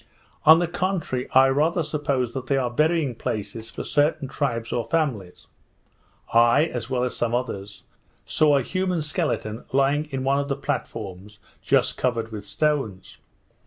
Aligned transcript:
On 0.47 0.57
the 0.57 0.65
contrary, 0.67 1.29
I 1.29 1.49
rather 1.49 1.83
suppose 1.83 2.33
that 2.33 2.47
they 2.47 2.57
are 2.57 2.71
burying 2.71 3.13
places 3.13 3.69
for 3.69 3.83
certain 3.83 4.27
tribes 4.27 4.73
or 4.73 4.83
families. 4.85 5.45
I, 6.33 6.65
as 6.65 6.89
well 6.89 7.03
as 7.03 7.15
some 7.15 7.35
others, 7.35 7.83
saw 8.25 8.57
a 8.57 8.63
human 8.63 9.03
skeleton 9.03 9.63
lying 9.71 10.05
in 10.09 10.23
one 10.23 10.39
of 10.39 10.47
the 10.49 10.55
platforms, 10.55 11.37
just 11.61 11.97
covered 11.97 12.31
with 12.31 12.47
stones. 12.47 13.19